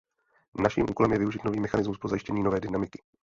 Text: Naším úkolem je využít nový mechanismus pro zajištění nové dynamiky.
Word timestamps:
Naším 0.59 0.85
úkolem 0.89 1.11
je 1.11 1.19
využít 1.19 1.43
nový 1.43 1.59
mechanismus 1.59 1.97
pro 1.97 2.09
zajištění 2.09 2.43
nové 2.43 2.59
dynamiky. 2.59 3.01